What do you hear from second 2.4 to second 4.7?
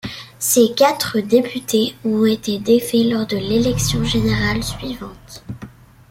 défaits lors de l'élection générale